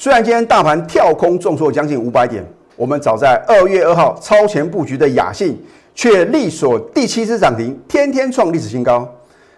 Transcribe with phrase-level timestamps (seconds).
[0.00, 2.40] 虽然今天大盘跳空重挫将近五百点，
[2.76, 5.60] 我们早在二月二号超前布局的雅信
[5.92, 9.12] 却力锁第七次涨停，天天创历史新高。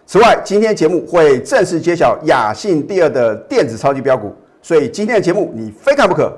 [0.07, 6.35] 此外，今天节目会正式揭晓雅信第二的电子超级标股，所以今天的节目你非看不可。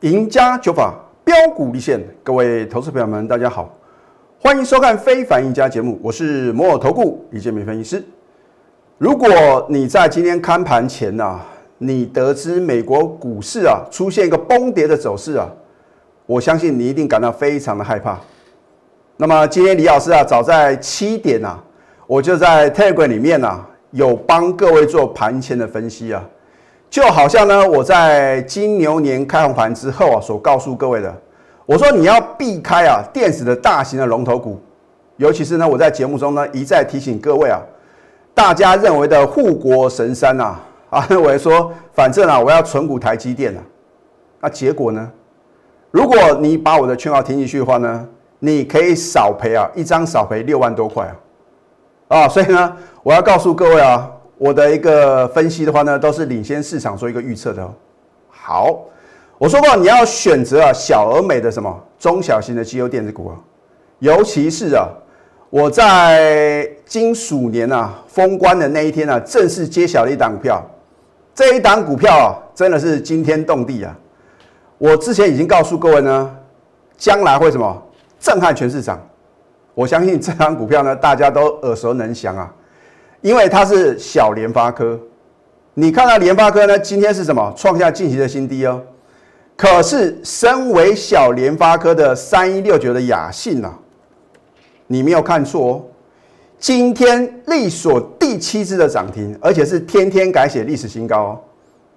[0.00, 0.94] 赢家九法
[1.26, 3.76] 标股立线，各位投资朋友们，大家好，
[4.40, 8.04] 欢迎收看《非凡赢家》节目，我是摩尔投顾李建明分析师。
[8.96, 9.28] 如果
[9.68, 11.40] 你在今天开盘前呐，
[11.78, 15.50] 你得知美国股市啊出现一个崩跌的走势啊，
[16.26, 18.20] 我相信你一定感到非常的害怕。
[19.16, 21.58] 那么今天李老师啊，早在七点呐，
[22.06, 26.24] 我就在 Telegram 里面呐，有帮各位做盘前的分析啊。
[26.88, 31.14] 就好像呢，我在金牛年开红盘之后啊，所告诉各位的，
[31.66, 34.58] 我说你要避开啊电子的大型的龙头股，
[35.16, 37.60] 尤其是呢，我在节目中呢一再提醒各位啊，
[38.32, 40.54] 大家认为的护国神山呐，
[40.88, 43.60] 啊认为说反正啊我要存股台积电啊，
[44.40, 45.10] 那结果呢，
[45.90, 51.12] 如果你把我的劝告听进去的话呢，你可以少赔啊一张少赔六万多块
[52.08, 54.12] 啊，啊所以呢，我要告诉各位啊。
[54.38, 57.68] 我的一个分析的话呢，都是领先市场做一个预测的。
[58.28, 58.80] 好，
[59.38, 63.36] 我说过你要选择啊小而美的什么中小型的绩优电子股啊，
[63.98, 64.88] 尤其是啊
[65.48, 70.64] 我在金鼠年啊封关的那一天啊，正式揭晓了一档股票。
[71.34, 73.94] 这一档股票啊，真的是惊天动地啊！
[74.78, 76.34] 我之前已经告诉各位呢，
[76.96, 77.82] 将来会什么
[78.18, 78.98] 震撼全市场。
[79.74, 82.50] 我相信这档股票呢，大家都耳熟能详啊。
[83.20, 84.98] 因为它是小联发科，
[85.74, 86.78] 你看到联发科呢？
[86.78, 87.52] 今天是什么？
[87.56, 88.80] 创下近期的新低哦。
[89.56, 93.72] 可是，身为小联发科的三一六九的雅信呐，
[94.86, 95.84] 你没有看错哦。
[96.58, 101.40] 今天力所第七支的涨停，而且是天天改写历史新高哦。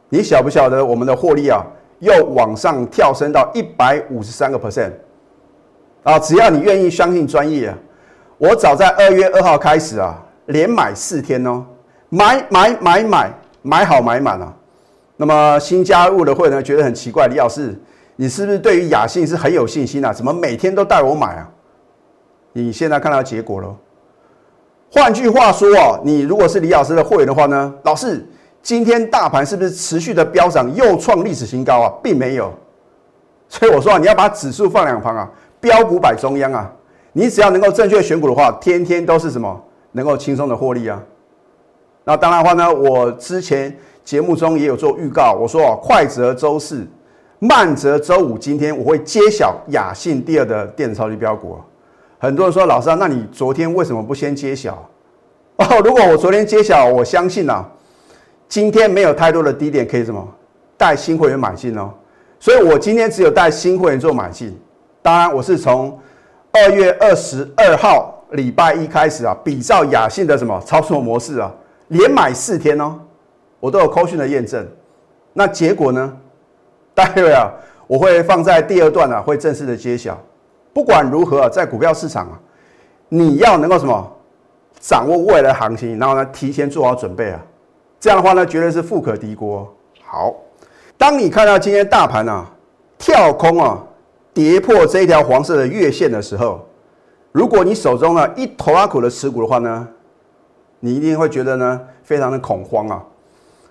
[0.09, 1.61] 你晓不晓得我们的获利啊，
[1.99, 4.91] 又往上跳升到一百五十三个 percent
[6.03, 6.17] 啊？
[6.17, 7.73] 只要你愿意相信专业，
[8.37, 10.17] 我早在二月二号开始啊。
[10.49, 11.63] 连买四天哦，
[12.09, 14.53] 买买买买买好买满啊！
[15.15, 17.77] 那么新加入的会员觉得很奇怪，李老师，
[18.15, 20.11] 你是不是对于雅信是很有信心啊？
[20.11, 21.49] 怎么每天都带我买啊？
[22.53, 23.75] 你现在看到结果了。
[24.91, 28.27] 换句话说啊，你如果是李老师的会员的话呢，老师，
[28.63, 31.93] 今天大盘是不是持续的飙涨，又创历史新高啊？
[32.01, 32.51] 并没有。
[33.47, 36.71] 所以我说啊，你要把指数放两旁啊，标股摆中央啊。
[37.11, 39.63] 你只要能够正确选股的话，天天都是什么？
[39.91, 41.01] 能够轻松的获利啊！
[42.03, 46.87] 那当然的话呢，我之前节目中也有做预告，我说哦，快则周四，
[47.39, 51.57] 慢则周五，今天我会揭晓雅信第二的电子超级标股。
[52.17, 54.73] 很多人说老师啊，那你昨天为什么不先揭晓？
[55.57, 57.67] 哦，如果我昨天揭晓，我相信啊，
[58.47, 60.27] 今天没有太多的低点可以什么
[60.77, 61.91] 带新会员买进哦。
[62.39, 64.57] 所以我今天只有带新会员做买进。
[65.01, 65.99] 当然，我是从
[66.51, 68.15] 二月二十二号。
[68.31, 71.51] 礼拜一开始啊，比照雅信的什么操作模式啊，
[71.87, 72.99] 连买四天哦，
[73.59, 74.67] 我都有扣讯的验证。
[75.33, 76.17] 那结果呢？
[76.93, 77.49] 待会啊，
[77.87, 80.19] 我会放在第二段啊，会正式的揭晓。
[80.73, 82.39] 不管如何啊，在股票市场啊，
[83.07, 84.11] 你要能够什么
[84.79, 87.39] 掌握未来行情，然后呢，提前做好准备啊，
[87.99, 89.67] 这样的话呢，绝对是富可敌国。
[90.03, 90.35] 好，
[90.97, 92.45] 当你看到今天大盘啊
[92.97, 93.81] 跳空啊
[94.33, 96.67] 跌破这一条黄色的月线的时候，
[97.31, 99.87] 如果你手中呢一头阿股的持股的话呢，
[100.79, 103.03] 你一定会觉得呢非常的恐慌啊。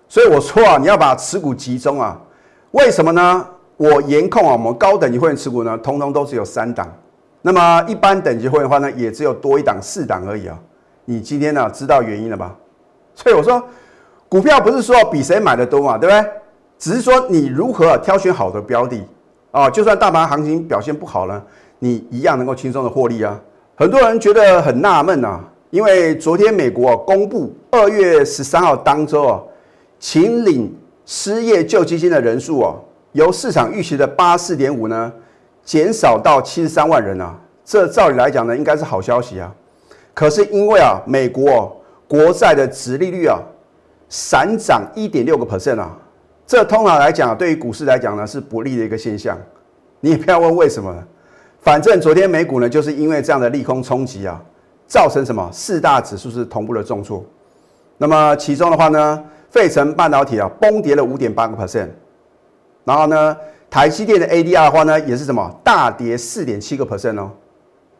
[0.08, 2.18] 所以我说啊，你要把持股集中啊。
[2.70, 3.46] 为什么呢？
[3.76, 6.86] 我严控啊，我们高等级会员持股呢，通通都只有三档。
[7.42, 10.58] 那么一般等级会员的话呢，也只有多一档四档而已啊。
[11.04, 12.54] 你今天呢知道原因了吧？
[13.14, 13.62] 所以我说，
[14.28, 16.30] 股票不是说比谁买的多嘛，对不对？
[16.78, 19.02] 只是说你如何挑选好的标的
[19.50, 19.70] 啊。
[19.70, 21.42] 就算大盘行情表现不好呢，
[21.78, 23.40] 你一样能够轻松的获利啊。
[23.78, 25.40] 很多人觉得很纳闷啊，
[25.70, 29.40] 因为昨天美国公布二月十三号当周啊，
[30.00, 30.76] 请领
[31.06, 32.74] 失业救济金的人数啊，
[33.12, 35.12] 由市场预期的八四点五呢，
[35.62, 37.38] 减少到七十三万人啊。
[37.64, 39.54] 这照理来讲呢，应该是好消息啊。
[40.12, 43.38] 可是因为啊，美国国债的殖利率啊，
[44.08, 45.96] 闪涨一点六个 percent 啊，
[46.44, 49.38] 这通常来讲，对于股市来讲呢，是不利的一个现象。
[50.00, 50.92] 你也不要问为什么。
[51.60, 54.40] 反正昨天美股呢，就是因为这样的利空冲击啊，
[54.86, 57.22] 造成什么四大指数是同步的重挫。
[57.98, 61.88] 那么其中的话呢，费城半导体啊崩跌了五点八个 percent，
[62.84, 63.36] 然后呢，
[63.68, 67.30] 台积电的 ADR 的话呢，也是什么大跌四点七个 percent 哦。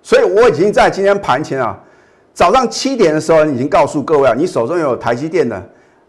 [0.03, 1.79] 所以我已经在今天盘前啊，
[2.33, 5.61] 早上七点的时候已经告诉各位啊，你手中有台积电的、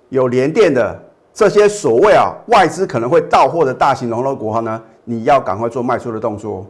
[0.09, 0.97] 有联电的
[1.33, 6.65] 这些所谓啊外资可能会到货的大型龙头股哈呢，你要赶快做卖出的动作。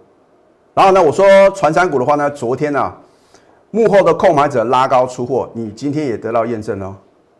[0.79, 2.93] 然后呢，我说传产股的话呢，昨天呢
[3.69, 6.95] 幕后的控买者拉高出货，你今天也得到验证哦。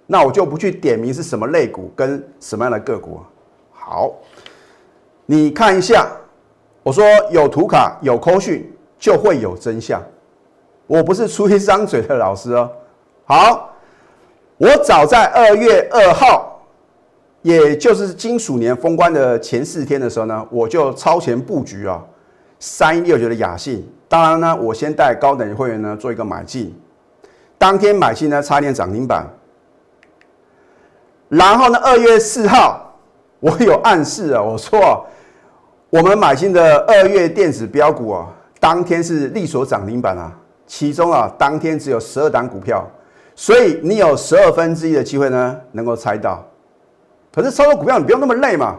[0.08, 3.22] 那我就不去点名是什么类股跟什么样的个股。
[3.72, 4.12] 好，
[5.26, 6.06] 你看一下，
[6.84, 7.02] 我说
[7.32, 8.70] 有图卡有扣讯
[9.00, 10.04] 就会有真相。
[10.86, 12.70] 我不是出一张嘴的老师哦。
[13.24, 13.70] 好，
[14.58, 16.62] 我早在二月二号，
[17.42, 22.04] 也就是金属年封关的前四天的时候呢，我就超前布局啊，
[22.60, 23.90] 三一六九的雅信。
[24.08, 26.76] 当然呢，我先带高等会员呢做一个买进，
[27.58, 29.26] 当天买进呢差点涨停板。
[31.30, 32.92] 然后呢，二月四号，
[33.40, 35.06] 我有暗示啊，我说
[35.92, 38.28] 我们买进的二月电子标股啊，
[38.60, 40.32] 当天是力所涨停板啊，
[40.66, 42.84] 其中啊，当天只有十二档股票，
[43.36, 46.44] 所以你有十二分之一的机会呢，能够猜到。
[47.32, 48.76] 可是操作股票你不用那么累嘛。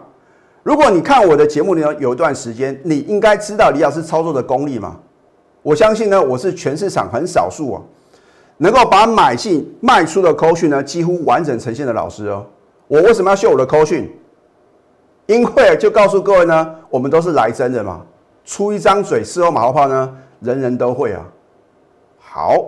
[0.62, 4.96] 如果你看我的节目呢，有一段时间，你应该知道李老师操作的功力嘛。
[5.62, 7.82] 我相信呢，我是全市场很少数啊。
[8.58, 12.44] 能够把买进卖出的扣讯呢，几乎完整呈现的老师哦。
[12.88, 14.14] 我为什么要秀我的扣讯？
[15.26, 18.02] 因为就告诉各位呢，我们都是来真的嘛。
[18.44, 21.24] 出一张嘴，事后马后炮呢，人人都会啊。
[22.18, 22.64] 好，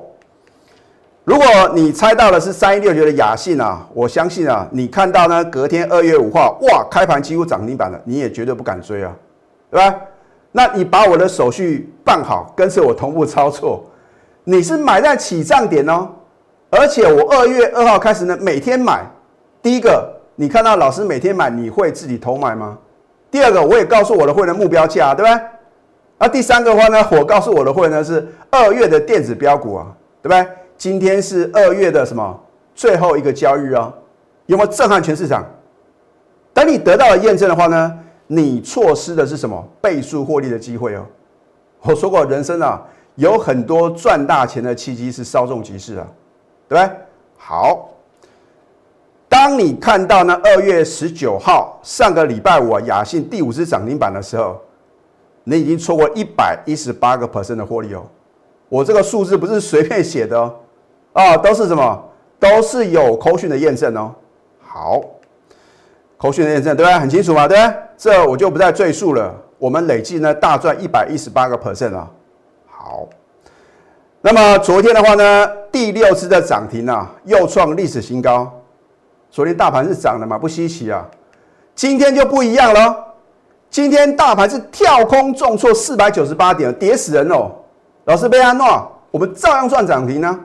[1.25, 9.15] 如果你猜到的是三一六九的雅信啊，我相信啊，你看到呢，隔天二月五号，哇，开盘几乎涨停板了，你也绝对不敢追啊，
[9.71, 9.97] 对吧？
[10.51, 13.85] 那你把我的手续办好，跟着我同步操作。
[14.43, 16.09] 你是买在起涨点哦，
[16.71, 19.07] 而且我二月二号开始呢，每天买。
[19.63, 22.77] 第一个，你看到老师每天买，你会自己投买吗？
[23.31, 25.41] 第二个，我也告诉我的会员目标价，对不对？
[26.19, 29.87] 啊，第三个话呢，我告诉我的会员呢是二月的电子标股啊，
[30.21, 30.45] 对不对？
[30.83, 32.41] 今天是二月的什么
[32.75, 33.95] 最后一个交易日哦？
[34.47, 35.47] 有没有震撼全市场？
[36.53, 41.07] 等你得到了验证的话呢，你错失的是什么倍数获利的机会哦？
[41.83, 42.83] 我说过，人生啊。
[43.15, 46.07] 有很多赚大钱的契机是稍纵即逝啊，
[46.69, 46.97] 对不对？
[47.37, 47.91] 好，
[49.29, 54.61] 当你看到呢二月十九号上个礼拜五啊信第五次涨停板的时候，
[55.45, 58.05] 你已经错过一百一十八个 percent 的获利哦。
[58.69, 60.53] 我这个数字不是随便写的哦，
[61.13, 62.05] 啊，都是什么？
[62.39, 64.13] 都是有口讯的验证哦。
[64.61, 65.01] 好，
[66.19, 66.99] 口讯的验证对不对？
[66.99, 67.77] 很清楚嘛，对不对？
[67.97, 69.33] 这我就不再赘述了。
[69.59, 72.11] 我们累计呢大赚一百一十八个 percent 啊。
[72.67, 73.07] 好，
[74.21, 78.51] 那么昨天的话呢，第六次的涨停啊，又创历史新高。
[79.31, 81.07] 昨天大盘是涨的嘛，不稀奇啊。
[81.75, 83.15] 今天就不一样了，
[83.71, 87.51] 今天大盘是跳空重挫四百九十八点，跌死人哦。
[88.05, 90.41] 老师贝安诺，我们照样赚涨停呢，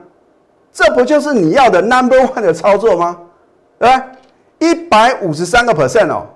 [0.72, 3.18] 这不就是你要的 number one 的操作吗？
[3.78, 4.06] 对吧？
[4.58, 6.26] 一百五十三个 percent 哦，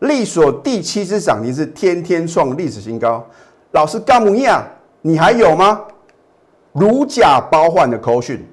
[0.00, 3.24] 力所第七次涨停是天天创历史新高。
[3.72, 4.62] 老师干么样？
[5.02, 5.80] 你还有吗？
[6.72, 8.46] 如假包换的扣讯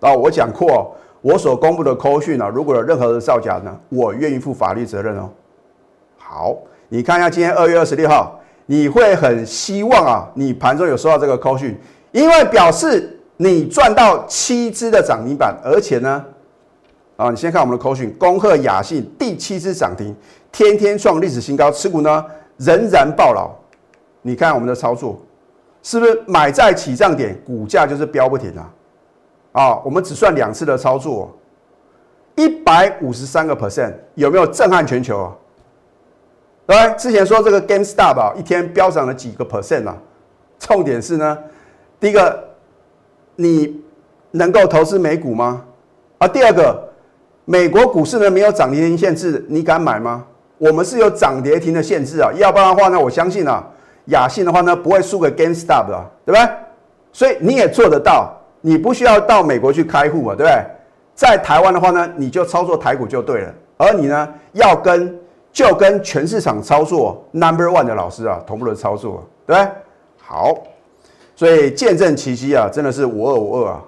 [0.00, 0.12] 啊！
[0.14, 5.28] 我讲过，我所公布的扣讯啊，如果有任何的造假呢，我愿意负法律责任哦。
[6.16, 6.56] 好，
[6.88, 11.78] 你看一下今天二月二十六号，你会很希望啊，你盘中有收到这个扣讯，
[12.12, 16.22] 因为表示你赚到七只的涨停板，而且呢，
[17.16, 20.14] 啊，你先看我们的口讯，恭贺雅信第七只涨停，
[20.52, 22.22] 天天创历史新高，持股呢
[22.58, 23.50] 仍然爆牢。
[24.20, 25.18] 你看我们的操作。
[25.82, 28.70] 是不是买在起涨点，股价就是飙不停啊？
[29.52, 31.34] 啊，我们只算两次的操作，
[32.36, 35.32] 一百五十三个 percent，有没有震撼全球啊？
[36.66, 39.96] 来，之前说这个 GameStop 啊，一天飙涨了几个 percent 啊？
[40.58, 41.38] 重点是呢，
[41.98, 42.49] 第一个，
[43.40, 43.80] 你
[44.32, 45.64] 能够投资美股吗？
[46.18, 46.88] 啊，第二个，
[47.46, 50.24] 美国股市呢没有涨跌停限制，你敢买吗？
[50.58, 53.66] 我们是有涨跌停的限制啊，要不然的话呢，我相信啊。
[54.06, 56.48] 雅信的话呢，不会输给 GameStop 的，对不对？
[57.12, 58.30] 所以你也做得到，
[58.60, 60.64] 你不需要到美国去开户嘛，对不对？
[61.14, 63.54] 在台湾的话呢，你就操作台股就对了。
[63.76, 65.18] 而你呢，要跟
[65.52, 69.70] 就跟全市场操作 Number One 的老师啊同步的操作，对不对？
[70.18, 70.54] 好，
[71.40, 73.82] 所以见证奇迹啊，真的是无二无二啊！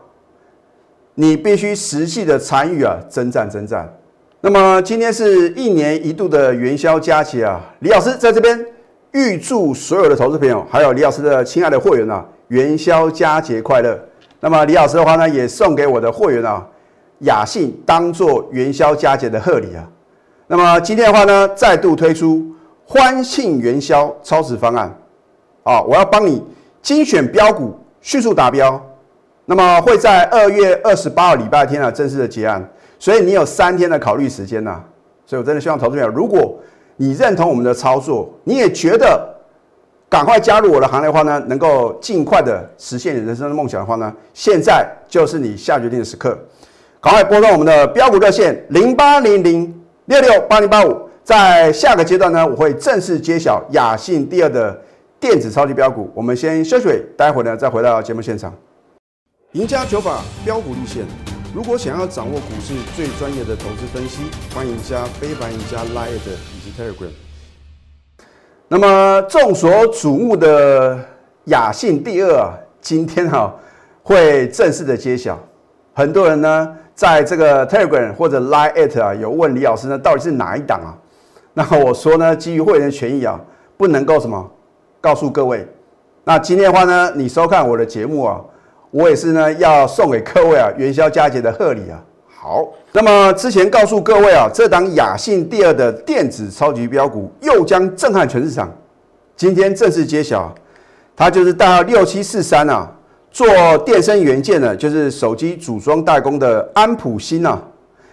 [1.17, 3.87] 你必须实际的参与啊，征战征战。
[4.41, 8.59] 那么今天是一年一度的元宵佳节啊，李老师在这边。
[9.13, 14.03] 预祝所有的投资朋友，还有李老师的亲爱的会员啊，元宵佳节快乐！
[14.41, 16.67] 那么李老师的话呢，也送给我的会员啊，
[17.19, 19.87] 雅信当做元宵佳节的贺礼啊。
[20.47, 22.43] 那么今天的话呢，再度推出
[22.87, 24.91] 欢庆元宵超值方案
[25.65, 25.83] 啊！
[25.83, 26.43] 我要帮你
[26.83, 28.81] 精选标股，迅速达标。
[29.45, 34.81] 那么会在二月二十八号礼拜天啊正式的结案，所以你有三天的考虑时间呐。
[35.27, 36.59] 所以我真的希望投资者，如果
[36.97, 39.29] 你认同我们的操作，你也觉得
[40.09, 46.39] 赶快加入我的行列的话呢，能够尽快的实现你人生的梦想的话呢，现在就是你下决定的时刻。
[47.01, 54.81] 赶快拨通我们的标股热线零八零零六六八零八五，在下个阶段呢，我会正式揭晓雅信第二的
[55.23, 56.11] 电子超级标股。
[56.17, 58.53] 我们先休息，待会呢再回到节目现场。
[59.53, 61.05] 赢家九法标股立线，
[61.55, 67.13] 如果想要掌握股市最专业的投资分析，欢迎加非凡、赢家 Line 以及 Telegram。
[68.67, 70.99] 那么众所瞩目的
[71.45, 73.55] 雅信第二啊，今天哈
[74.03, 75.39] 会正式的揭晓，
[75.95, 76.77] 很多人呢。
[76.95, 80.93] 在这个 Telegram 或者 Line 啊，有问李老师呢，到底是哪一档啊？
[81.55, 83.41] 那我说呢，基于会员权益啊，
[83.79, 84.51] 不能够什么
[85.03, 85.69] 告诉各位。
[86.25, 88.41] 那今天的话呢，你收看我的节目啊，
[88.91, 92.03] 我也是呢要送给各位啊元宵佳节的贺礼啊。
[92.35, 98.73] 好，那么之前告诉各位啊，这档雅信第二的电子超级标股又将震撼全市场，
[99.37, 100.55] 今天正式揭晓，
[101.15, 102.91] 它就是代号六七四三啊。
[103.31, 103.47] 做
[103.79, 107.59] 电声元件的，就是手机组装代工的安普新啊。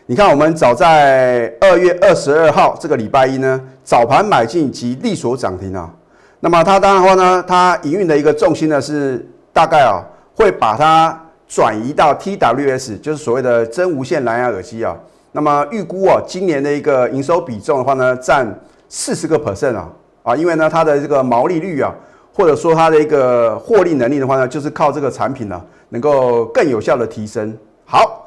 [0.05, 5.93] 你看，我们早在二月二十二号这个礼拜一呢，早盘买进及利所涨停啊。
[6.39, 10.03] 那么它当然话呢，它营运的一个重心呢是大概啊，
[10.35, 14.95] 会把它转移到 TWS，就是所谓的真无线蓝牙耳机啊。
[15.31, 19.89] 那么预估啊，今年的一个营收比重的话呢，占四十个 percent 啊
[20.23, 21.93] 啊，因为呢它的这个毛利率啊。
[22.31, 27.57] 或者说它的一个获利能力的话呢，就是靠这个产品呢，能够更有效的提升。
[27.83, 28.25] 好，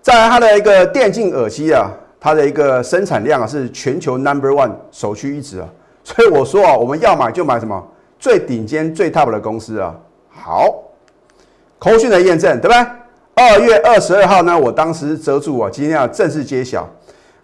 [0.00, 5.68] 在它的一个电竞耳机啊，它的一个生产量啊是全球 number one 首屈一指啊。
[6.04, 7.82] 所以我说啊，我们要买就买什么
[8.18, 9.94] 最顶尖、最 top 的公司啊。
[10.28, 10.72] 好，
[11.78, 12.86] 口讯的验证对不对？
[13.34, 16.88] 二月二十二号呢，我当时遮住啊，今天要正式揭晓，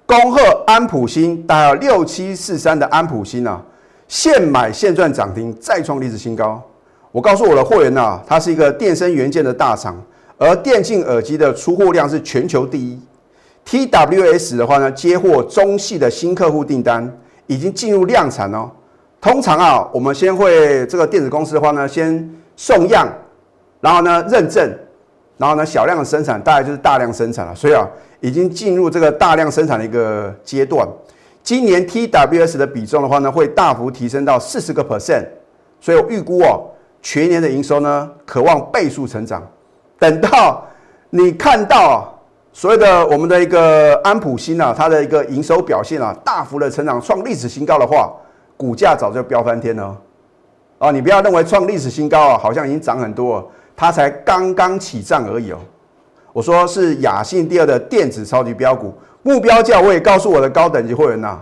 [0.04, 3.62] 恭贺安普新，大概六七四三的安普新啊。
[4.08, 6.62] 现买现赚涨停，再创历史新高。
[7.10, 9.96] 我告诉我的会员呐，它是一个电声元件的大厂，
[10.36, 13.00] 而电竞耳机的出货量是全球第一。
[13.66, 17.10] TWS 的话呢，接获中系的新客户订单，
[17.46, 18.70] 已经进入量产哦。
[19.20, 23.08] 通常啊，我们先会这个电子公司的话呢，先送样，
[23.80, 24.70] 然后呢认证，
[25.36, 27.54] 然后呢小量的生产，大概就是大量生产了。
[27.54, 27.88] 所以啊，
[28.20, 30.86] 已经进入这个大量生产的一个阶段。
[31.42, 35.24] 今年 TWS 的比重的话呢，会大幅提升到四十个 percent，
[35.80, 36.70] 所以我预估哦，
[37.02, 39.42] 全年的营收呢，渴望倍数成长。
[39.98, 40.64] 等到
[41.10, 42.15] 你看到
[42.58, 48.10] 所谓的我们的一个安普新啊，它的一个营收表现啊，大幅的成长，创历史新高的话，
[48.56, 49.94] 股价早就飙翻天了。
[50.78, 53.46] 哦，你不要认为创历史新高啊，好像已经涨很多，
[53.76, 55.58] 它才刚刚起涨而已哦。
[56.32, 58.94] 我说是雅信第二的电子超级标股。
[59.22, 61.38] 目标价我也告诉我的高等级会员呐，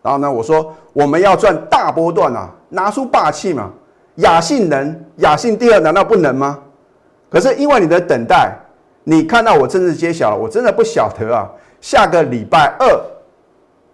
[0.00, 3.70] 然后呢，我说我们要赚大波段啊，拿出霸气嘛。
[4.14, 6.60] 雅信能，雅信第二难道不能吗？
[7.28, 8.56] 可是因为你的等待，
[9.04, 11.48] 你看到我正式揭晓了，我真的不晓得啊。
[11.80, 12.86] 下个礼拜二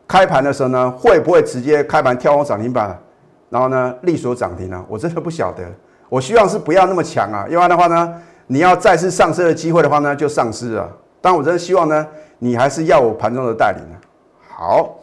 [0.09, 2.99] 开盘的时候呢，会不会直接开盘跳空涨停板，
[3.49, 4.85] 然后呢，力所涨停呢？
[4.89, 5.63] 我真的不晓得。
[6.09, 8.15] 我希望是不要那么强啊，要不然的话呢，
[8.47, 10.91] 你要再次上升的机会的话呢，就丧失了。
[11.21, 12.07] 但我真的希望呢。
[12.43, 13.97] 你还是要我盘中的带领呢。
[14.49, 14.97] 好，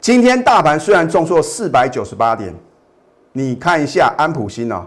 [0.00, 2.54] 今天大盘虽然重挫四百九十八点，
[3.32, 4.86] 你看一下安普新啊，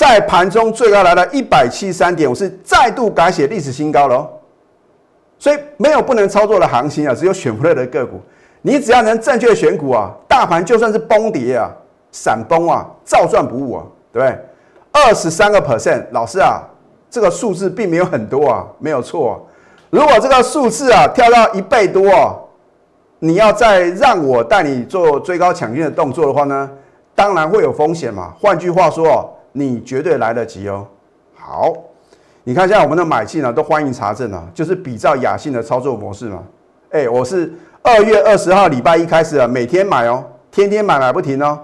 [0.00, 4.26] 在盘中最高来到一百七十三点，我是再度改写历史新高喽。
[5.38, 8.18] 所以没有不能操作的行情啊，只有选不对的个股。
[8.62, 11.70] 你只要能正确选股啊，大盘就算是崩跌啊、
[12.12, 14.38] 闪崩啊，照赚不误啊，对不对？
[14.90, 16.62] 二十三个 percent，老师啊，
[17.10, 19.46] 这个数字并没有很多啊，没有错。
[19.90, 22.48] 如果这个数字啊跳到一倍多，
[23.18, 26.70] 你要再让我带你做追高抢进的动作的话呢，
[27.14, 28.32] 当然会有风险嘛。
[28.40, 30.86] 换句话说，你绝对来得及哦。
[31.34, 31.72] 好，
[32.44, 36.42] 你看现在我们的买进呢，都欢迎查证啊，就是比照雅信的操作模式嘛。
[36.90, 37.52] 哎，我是
[37.82, 41.58] 二月二十号礼拜一开始啊，每天买哦，天天买买不停哦，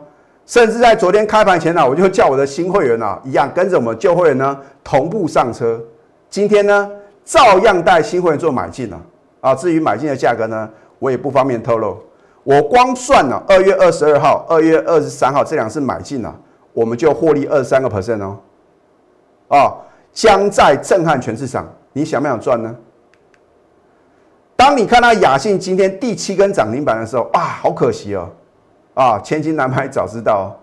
[0.46, 5.80] 甚至在昨天开盘前呢，我就叫我的新会员啊，一样跟着我们旧会员呢同步上车。
[6.28, 6.90] 今天呢？
[7.24, 8.96] 照样带新会员做买进了
[9.40, 9.52] 啊！
[9.52, 11.98] 至于买进的价格呢，我也不方便透露。
[12.44, 16.32] 我光算了二月二十二号、二月二十三号这两次买进了，
[16.76, 18.36] 我们就获利二三个 percent 哦。
[19.48, 19.72] 啊，
[20.12, 22.76] 将在震撼全市场，你想不想赚呢？
[24.54, 28.28] 当你看到雅信今天第七根涨停板的时候，啊，好可惜哦！
[28.92, 30.54] 啊，千金难买早知道。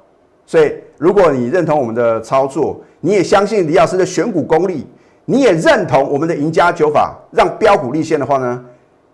[0.46, 4.88] 所以，如果你认同我们的操作，你也相信李老师的选股功力，
[5.26, 8.64] 你也认同我们的赢家九法，让标股立现的话呢，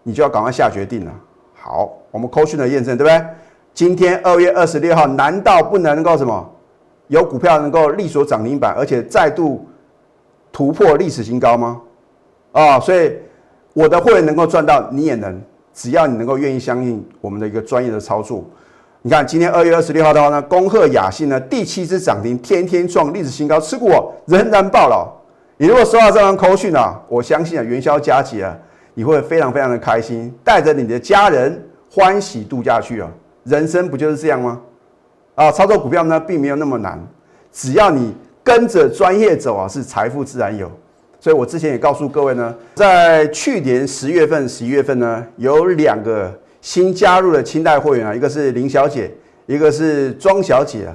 [0.03, 1.11] 你就要赶快下决定了。
[1.53, 3.25] 好，我们扣讯的验证，对不对？
[3.73, 6.49] 今天二月二十六号，难道不能够什么
[7.09, 9.67] 有股票能够力所涨停板，而且再度
[10.51, 11.81] 突破历史新高吗？
[12.51, 13.13] 啊，所以
[13.73, 15.41] 我的会员能够赚到，你也能，
[15.73, 18.43] 只要你能够愿意相信我们的一个专业的操作。
[19.01, 23.89] 你看，今天二月二十六号的话呢，恭贺雅信呢第七只涨停，天天创历史新高，持股
[24.25, 25.07] 仍然爆了。
[25.57, 28.55] 你如果收到这张口讯啊，我相信啊元宵佳节啊，
[28.93, 33.09] 你会非常非常的开心，带着你的家人欢喜度假去啊。
[33.45, 34.61] 人生不就是这样吗？
[35.39, 37.01] 啊，操作股票呢并没有那么难，
[37.49, 40.69] 只要你跟着专业走啊，是财富自然有。
[41.17, 46.29] 所以我之前也告诉各位呢，在去年十月份、十一月份呢，有两个
[46.59, 49.09] 新加入的清代会员啊，一个是林小姐，
[49.45, 50.91] 一个是庄小姐啊。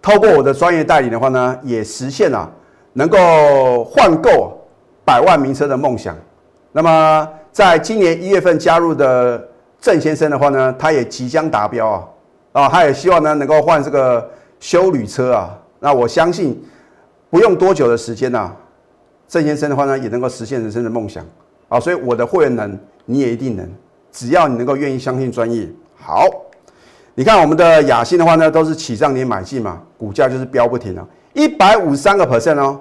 [0.00, 2.50] 透过我的专业代理的话呢，也实现了
[2.94, 4.58] 能够换购
[5.04, 6.16] 百万名车的梦想。
[6.72, 9.48] 那么在今年一月份加入的。
[9.82, 12.06] 郑先生的话呢，他也即将达标啊，
[12.52, 14.30] 啊，他也希望呢能够换这个
[14.60, 15.58] 修旅车啊。
[15.80, 16.62] 那我相信
[17.30, 18.52] 不用多久的时间呐，
[19.26, 21.24] 郑先生的话呢也能够实现人生的梦想
[21.68, 21.80] 啊。
[21.80, 23.68] 所以我的会员能，你也一定能，
[24.10, 25.68] 只要你能够愿意相信专业。
[25.96, 26.28] 好，
[27.14, 32.80] 你看我们的雅信的话呢，都是起涨点买进嘛，股价就是飙不停啊，一百五三个 percent 哦。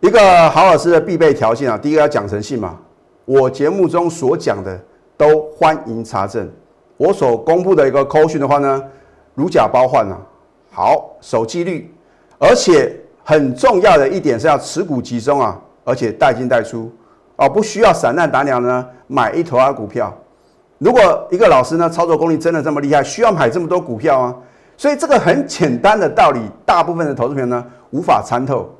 [0.00, 2.78] 一个好老师的必备条件啊，第一个要讲诚信嘛。
[3.24, 4.80] 我节目中所讲的
[5.16, 6.50] 都欢迎查证，
[7.02, 8.80] 我所公布的一个扣讯的话呢，
[9.34, 10.16] 如假包换啊，
[10.70, 11.92] 好守纪律，
[12.38, 12.94] 而且
[13.24, 16.88] 很重要的一点是要持股集中啊，而且带进带出
[17.34, 20.16] 啊，不需要散弹打鸟呢买一头啊股票。
[20.78, 24.36] 如果一个老师呢操作功力真的这么厉害，需要买这么多股票啊？
[24.76, 28.70] 所以这个很简单的道理，大部分的投资朋友呢无法参透。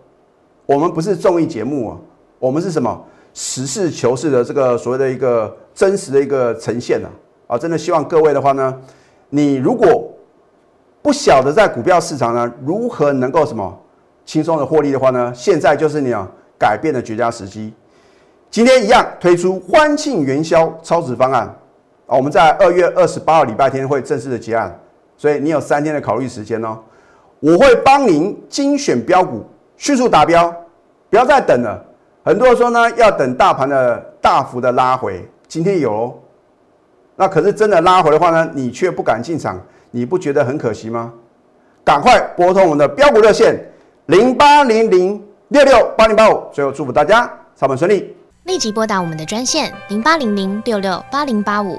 [0.64, 1.99] 我们不是综艺节目啊，
[2.39, 3.04] 我们是什么？
[3.35, 7.11] 实事求是的这个所谓的一个真实的一个呈现啊，
[7.52, 8.75] 啊，真的希望各位的话呢，
[9.28, 10.10] 你如果
[11.02, 13.78] 不晓得在股票市场呢如何能够什么
[14.25, 16.26] 轻松的获利的话呢，现在就是你啊
[16.58, 17.71] 改变的绝佳时机。
[18.50, 21.43] 今天一样推出欢庆元宵超值方案
[22.06, 24.75] 啊，我们在二月二十八号礼拜天会正式的结案，
[25.19, 26.78] 所以你有三天的考虑时间哦，
[27.41, 29.45] 我会帮您精选标股，
[29.76, 30.50] 迅速达标，
[31.10, 31.84] 不要再等了。
[32.25, 36.15] 很多人说呢，要等大盘的大幅的拉回，今天有哦，
[37.16, 41.12] 那可是真的拉回的话呢，你却不敢进场，你不觉得很可惜吗？
[41.84, 43.54] 赶快拨通我们的标股热线
[44.06, 51.78] 零八零零六六八零八五，最后祝福大家操盘顺利，立即拨打我们的专线零八零零六六八零八五。